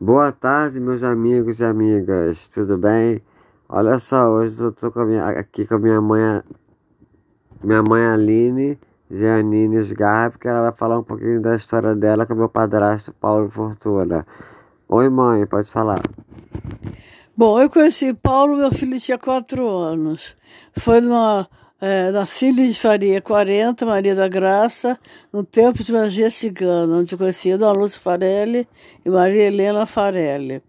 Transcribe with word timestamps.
Boa 0.00 0.30
tarde, 0.30 0.78
meus 0.78 1.02
amigos 1.02 1.58
e 1.58 1.64
amigas, 1.64 2.46
tudo 2.54 2.78
bem? 2.78 3.20
Olha 3.68 3.98
só, 3.98 4.28
hoje 4.28 4.56
eu 4.56 4.70
tô 4.70 4.92
com 4.92 5.04
minha, 5.04 5.26
aqui 5.26 5.66
com 5.66 5.74
a 5.74 5.78
minha 5.80 6.00
mãe, 6.00 6.40
minha 7.64 7.82
mãe 7.82 8.06
Aline 8.06 8.78
Giannini 9.10 9.78
Sgarra, 9.78 10.30
porque 10.30 10.46
ela 10.46 10.62
vai 10.62 10.72
falar 10.72 11.00
um 11.00 11.02
pouquinho 11.02 11.42
da 11.42 11.56
história 11.56 11.96
dela 11.96 12.24
com 12.26 12.36
meu 12.36 12.48
padrasto 12.48 13.12
Paulo 13.12 13.50
Fortuna. 13.50 14.24
Oi, 14.88 15.08
mãe, 15.08 15.44
pode 15.46 15.68
falar. 15.68 16.00
Bom, 17.36 17.60
eu 17.60 17.68
conheci 17.68 18.14
Paulo, 18.14 18.56
meu 18.56 18.70
filho 18.70 19.00
tinha 19.00 19.18
quatro 19.18 19.66
anos. 19.66 20.36
Foi 20.78 21.00
numa 21.00 21.48
é, 21.80 22.10
na 22.10 22.26
Faria 22.26 23.20
40, 23.20 23.86
Maria 23.86 24.14
da 24.14 24.26
Graça, 24.28 24.98
no 25.32 25.44
Tempo 25.44 25.82
de 25.82 25.92
Magia 25.92 26.30
Cigana, 26.30 26.96
onde 26.96 27.16
conheci 27.16 27.50
Ana 27.50 27.70
Lúcia 27.72 28.00
Farelli 28.00 28.66
e 29.04 29.08
Maria 29.10 29.44
Helena 29.44 29.86
Farelli. 29.86 30.62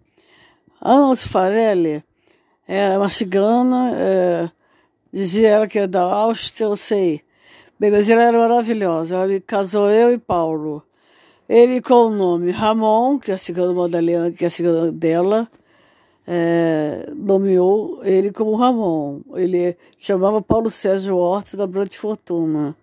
Ana 0.82 1.08
Lúcia 1.08 1.28
Farelli 1.28 2.04
era 2.68 3.00
uma 3.00 3.10
cigana, 3.10 3.92
é, 3.96 4.52
dizia 5.12 5.50
ela 5.50 5.68
que 5.68 5.80
era 5.80 5.88
da 5.88 6.02
Áustria, 6.02 6.68
eu 6.68 6.78
sei. 6.78 7.22
Bem, 7.80 7.90
mas 7.90 8.08
ela 8.10 8.24
era 8.24 8.38
maravilhosa, 8.38 9.16
ela 9.16 9.28
me 9.28 9.40
casou 9.40 9.90
eu 9.90 10.14
e 10.14 10.18
Paulo. 10.18 10.84
Ele 11.48 11.82
com 11.82 12.06
o 12.06 12.10
nome 12.12 12.52
Ramon, 12.52 13.18
que 13.18 13.32
é 13.32 13.34
a 13.34 13.38
cigana 13.38 13.74
Madalena, 13.74 14.30
que 14.32 14.44
é 14.44 14.48
a 14.48 14.52
cigana 14.52 14.92
dela, 14.92 15.48
é, 16.28 17.10
nomeou 17.16 18.04
ele 18.04 18.32
como 18.32 18.56
Ramon. 18.56 19.22
Ele 19.36 19.76
chamava 19.98 20.42
Paulo 20.42 20.70
Sérgio 20.70 21.18
Horta 21.18 21.58
da 21.58 21.66
Brante 21.66 21.98
Fortuna. 21.98 22.76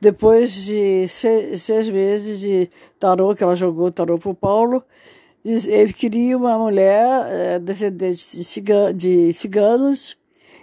Depois 0.00 0.52
de 0.52 1.06
seis, 1.06 1.62
seis, 1.62 1.88
meses 1.88 2.40
de 2.40 2.68
tarô, 2.98 3.34
que 3.34 3.44
ela 3.44 3.54
jogou 3.54 3.90
tarô 3.90 4.18
para 4.18 4.30
o 4.30 4.34
Paulo, 4.34 4.82
ele 5.44 5.92
queria 5.92 6.36
uma 6.36 6.58
mulher 6.58 7.26
é, 7.28 7.58
descendente 7.58 8.36
de, 8.36 8.44
ciga, 8.44 8.92
de 8.92 9.32
ciganos 9.32 10.16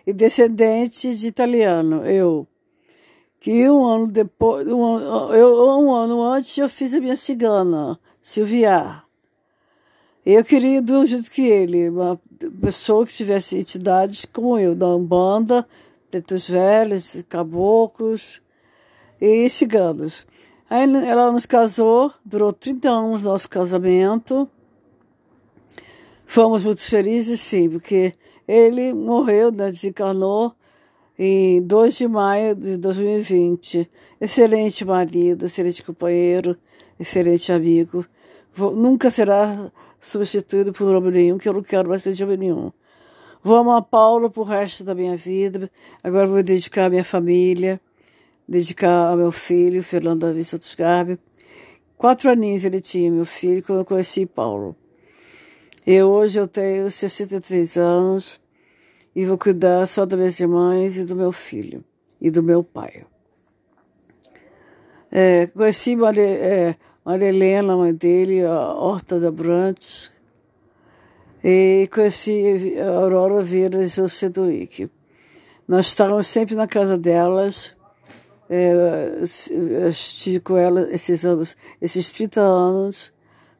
e 0.05 0.13
descendente 0.13 1.15
de 1.15 1.27
italiano, 1.27 2.05
eu. 2.05 2.45
Que 3.39 3.69
um 3.69 3.85
ano 3.85 4.11
depois, 4.11 4.67
um, 4.67 4.99
eu, 5.33 5.79
um 5.79 5.93
ano 5.93 6.21
antes, 6.21 6.57
eu 6.57 6.67
fiz 6.67 6.93
a 6.93 6.99
minha 6.99 7.15
cigana, 7.15 7.97
Silvia. 8.21 9.03
Eu 10.25 10.43
queria 10.43 10.81
do 10.81 11.05
jeito 11.05 11.31
que 11.31 11.47
ele, 11.47 11.89
uma 11.89 12.19
pessoa 12.61 13.05
que 13.05 13.13
tivesse 13.13 13.57
entidades 13.57 14.25
como 14.25 14.59
eu, 14.59 14.75
da 14.75 14.87
Umbanda, 14.87 15.65
pretos 16.11 16.47
velhos, 16.49 17.23
caboclos 17.29 18.41
e 19.19 19.49
ciganos. 19.49 20.25
Aí 20.69 20.83
ela 21.07 21.31
nos 21.31 21.45
casou, 21.45 22.13
durou 22.23 22.51
30 22.51 22.89
anos 22.89 23.21
nosso 23.23 23.49
casamento. 23.49 24.47
Fomos 26.25 26.63
muito 26.65 26.81
felizes, 26.81 27.39
sim, 27.39 27.69
porque 27.69 28.13
ele 28.47 28.93
morreu, 28.93 29.51
né, 29.51 29.71
desencarnou 29.71 30.53
em 31.17 31.61
2 31.61 31.95
de 31.97 32.07
maio 32.07 32.55
de 32.55 32.77
2020. 32.77 33.89
Excelente 34.21 34.85
marido, 34.85 35.45
excelente 35.45 35.81
companheiro, 35.81 36.57
excelente 36.99 37.51
amigo. 37.51 38.05
Nunca 38.55 39.09
será 39.09 39.71
substituído 39.99 40.71
por 40.71 41.01
nenhum, 41.11 41.37
que 41.37 41.47
eu 41.49 41.53
não 41.53 41.61
quero 41.61 41.89
mais 41.89 42.01
pedir 42.01 42.25
nenhum. 42.37 42.71
Vou 43.41 43.57
amar 43.57 43.81
Paulo 43.83 44.29
pro 44.29 44.43
resto 44.43 44.83
da 44.83 44.93
minha 44.93 45.15
vida. 45.15 45.71
Agora 46.03 46.27
vou 46.27 46.43
dedicar 46.43 46.85
à 46.85 46.89
minha 46.89 47.03
família, 47.03 47.79
dedicar 48.47 49.09
ao 49.09 49.17
meu 49.17 49.31
filho, 49.31 49.81
Fernando 49.81 50.21
Davi 50.21 50.43
Santos 50.43 50.75
Garbi. 50.75 51.17
Quatro 51.97 52.29
aninhos 52.29 52.63
ele 52.63 52.79
tinha, 52.79 53.11
meu 53.11 53.25
filho, 53.25 53.63
quando 53.63 53.79
eu 53.79 53.85
conheci 53.85 54.25
Paulo. 54.25 54.75
E 55.85 56.01
hoje 56.01 56.39
eu 56.39 56.47
tenho 56.47 56.89
63 56.89 57.77
anos 57.77 58.39
e 59.15 59.25
vou 59.25 59.37
cuidar 59.37 59.87
só 59.87 60.05
das 60.05 60.17
minhas 60.17 60.39
irmãs 60.39 60.97
e 60.97 61.03
do 61.03 61.15
meu 61.15 61.31
filho 61.31 61.83
e 62.21 62.29
do 62.29 62.43
meu 62.43 62.63
pai. 62.63 63.05
É, 65.11 65.47
conheci 65.47 65.95
é, 66.17 66.75
Maria 67.03 67.29
Helena, 67.29 67.77
mãe 67.77 67.93
dele, 67.93 68.45
a 68.45 68.73
Horta 68.73 69.19
da 69.19 69.31
Brantes, 69.31 70.11
e 71.43 71.89
conheci 71.93 72.75
a 72.79 72.89
Aurora 72.89 73.41
Vieira 73.41 73.81
e 73.83 73.89
seu 73.89 74.09
Seduíque. 74.09 74.89
Nós 75.67 75.87
estávamos 75.87 76.27
sempre 76.27 76.55
na 76.55 76.67
casa 76.67 76.97
delas, 76.97 77.75
é, 78.49 79.21
estive 79.87 80.39
com 80.39 80.57
ela 80.57 80.89
esses 80.91 81.25
anos, 81.25 81.55
esses 81.81 82.11
30 82.11 82.41
anos, 82.41 83.13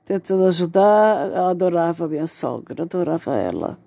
tentando 0.04 0.46
ajudar, 0.46 1.28
eu 1.28 1.46
adorava 1.46 2.06
a 2.06 2.08
minha 2.08 2.28
sogra, 2.28 2.84
adorava 2.84 3.36
ela. 3.36 3.80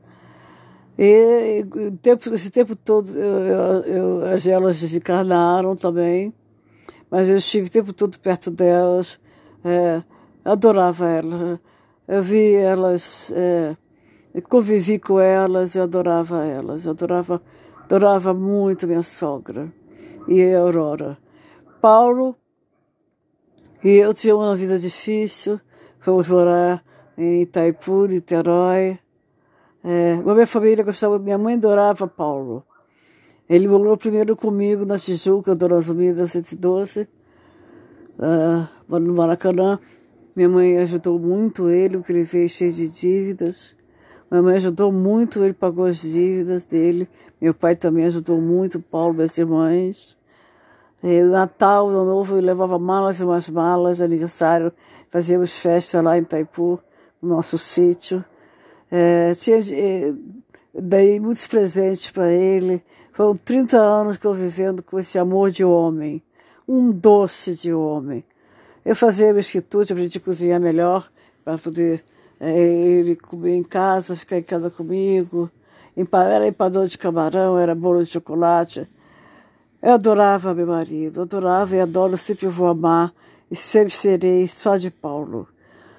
E, 0.98 1.64
e 1.74 1.90
tempo, 2.00 2.32
esse 2.32 2.50
tempo 2.50 2.76
todo, 2.76 3.10
eu, 3.18 3.82
eu, 3.82 4.24
as 4.26 4.46
elas 4.46 4.80
desencarnaram 4.80 5.74
também, 5.74 6.32
mas 7.10 7.28
eu 7.28 7.36
estive 7.36 7.66
o 7.66 7.70
tempo 7.70 7.92
todo 7.92 8.18
perto 8.20 8.50
delas, 8.50 9.20
é, 9.64 10.02
adorava 10.44 11.08
elas. 11.08 11.60
Eu 12.06 12.22
vi 12.22 12.54
elas, 12.54 13.32
é, 13.34 13.76
convivi 14.48 14.98
com 14.98 15.20
elas, 15.20 15.74
eu 15.74 15.84
adorava 15.84 16.44
elas. 16.44 16.84
Eu 16.84 16.92
adorava, 16.92 17.42
adorava 17.84 18.34
muito 18.34 18.86
minha 18.86 19.02
sogra 19.02 19.72
e 20.28 20.42
a 20.54 20.60
Aurora. 20.60 21.18
Paulo 21.80 22.36
e 23.82 23.96
eu 23.96 24.14
tivemos 24.14 24.44
uma 24.44 24.54
vida 24.54 24.78
difícil, 24.78 25.60
fomos 25.98 26.28
morar 26.28 26.84
em 27.18 27.42
Itaipu, 27.42 28.06
Niterói. 28.06 28.98
É, 29.82 30.16
minha 30.16 30.46
família 30.46 30.84
gostava, 30.84 31.18
minha 31.18 31.36
mãe 31.36 31.54
adorava 31.54 32.06
Paulo. 32.06 32.64
Ele 33.48 33.66
morou 33.66 33.96
primeiro 33.96 34.36
comigo 34.36 34.84
na 34.86 34.98
Tijuca, 34.98 35.54
Dona 35.54 35.80
Zumida 35.80 36.26
112 36.26 37.08
uh, 38.18 38.98
no 38.98 39.14
Maracanã. 39.14 39.78
Minha 40.34 40.48
mãe 40.48 40.78
ajudou 40.78 41.18
muito 41.18 41.68
ele, 41.68 41.98
porque 41.98 42.12
ele 42.12 42.22
veio 42.22 42.48
cheio 42.48 42.72
de 42.72 42.88
dívidas. 42.88 43.76
Minha 44.30 44.42
mãe 44.42 44.56
ajudou 44.56 44.90
muito, 44.90 45.44
ele 45.44 45.52
pagou 45.52 45.84
as 45.84 46.00
dívidas 46.00 46.64
dele. 46.64 47.08
Meu 47.40 47.52
pai 47.52 47.76
também 47.76 48.06
ajudou 48.06 48.40
muito, 48.40 48.80
Paulo, 48.80 49.12
minhas 49.14 49.36
irmãs. 49.36 50.16
E 51.02 51.20
Natal, 51.22 51.88
Ano 51.88 52.04
Novo, 52.04 52.36
eu 52.36 52.40
levava 52.40 52.78
malas 52.78 53.20
e 53.20 53.24
umas 53.24 53.50
malas, 53.50 54.00
aniversário, 54.00 54.72
fazíamos 55.10 55.58
festa 55.58 56.00
lá 56.00 56.16
em 56.16 56.24
Taipu, 56.24 56.80
no 57.20 57.28
nosso 57.28 57.58
sítio. 57.58 58.24
É, 58.90 59.32
tinha, 59.34 59.58
dei 60.72 61.18
muitos 61.20 61.46
presentes 61.46 62.10
para 62.10 62.32
ele. 62.32 62.82
Foram 63.12 63.34
30 63.36 63.76
anos 63.76 64.16
que 64.16 64.26
eu 64.26 64.32
vivendo 64.32 64.82
com 64.82 64.98
esse 64.98 65.18
amor 65.18 65.50
de 65.50 65.64
homem 65.64 66.22
um 66.66 66.90
doce 66.90 67.54
de 67.54 67.72
homem. 67.72 68.24
Eu 68.84 68.96
fazia 68.96 69.32
meus 69.32 69.50
quitutes, 69.50 69.92
aprendi 69.92 70.18
a 70.18 70.20
cozinhar 70.20 70.60
melhor 70.60 71.10
para 71.44 71.56
poder 71.58 72.04
é, 72.40 72.50
ele 72.50 73.14
comer 73.14 73.56
em 73.56 73.62
casa, 73.62 74.16
ficar 74.16 74.38
em 74.38 74.42
casa 74.42 74.70
comigo. 74.70 75.50
Era 76.12 76.48
empadão 76.48 76.84
de 76.86 76.98
camarão, 76.98 77.58
era 77.58 77.74
bolo 77.74 78.02
de 78.02 78.10
chocolate. 78.10 78.88
Eu 79.80 79.92
adorava 79.92 80.54
meu 80.54 80.66
marido, 80.66 81.22
adorava 81.22 81.76
e 81.76 81.80
adoro, 81.80 82.16
sempre 82.16 82.48
vou 82.48 82.68
amar 82.68 83.12
e 83.50 83.54
sempre 83.54 83.92
serei 83.92 84.48
só 84.48 84.76
de 84.76 84.90
Paulo. 84.90 85.46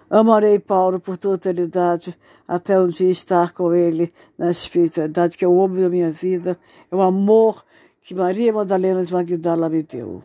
Amarei 0.10 0.60
Paulo 0.60 1.00
por 1.00 1.18
toda 1.18 1.36
a 1.36 1.38
eternidade, 1.38 2.18
até 2.48 2.80
um 2.80 2.88
dia 2.88 3.10
estar 3.10 3.52
com 3.52 3.74
ele 3.74 4.14
na 4.38 4.52
espiritualidade, 4.52 5.38
que 5.38 5.46
é 5.46 5.48
o 5.48 5.56
homem 5.56 5.84
da 5.84 5.90
minha 5.90 6.12
vida, 6.12 6.60
é 6.92 6.96
o 6.96 7.02
amor 7.02 7.64
que 8.02 8.14
Maria 8.14 8.52
Madalena 8.52 9.04
de 9.04 9.14
Magdala 9.14 9.70
me 9.70 9.82
deu 9.84 10.22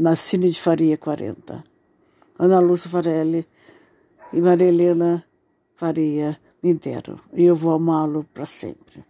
na 0.00 0.16
Cine 0.16 0.48
de 0.48 0.58
Faria 0.58 0.96
40. 0.96 1.62
Ana 2.38 2.58
Lúcia 2.58 2.88
Farelli 2.88 3.46
e 4.32 4.40
Maria 4.40 4.68
Helena 4.68 5.22
Faria 5.76 6.38
deram. 6.62 7.20
E 7.34 7.44
eu 7.44 7.54
vou 7.54 7.74
amá-lo 7.74 8.24
para 8.32 8.46
sempre. 8.46 9.04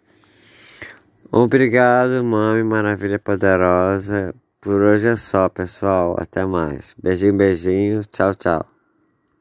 Obrigado, 1.31 2.25
Mãe 2.25 2.65
Maravilha 2.65 3.21
Poderosa. 3.21 4.35
Por 4.61 4.83
hoje 4.83 5.07
é 5.07 5.17
só, 5.17 5.49
pessoal. 5.49 6.17
Até 6.19 6.45
mais. 6.45 6.97
Beijinho, 7.01 7.35
beijinho. 7.35 8.03
Tchau, 8.05 8.35
tchau. 8.35 8.80